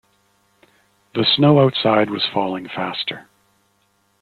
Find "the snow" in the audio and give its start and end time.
1.13-1.59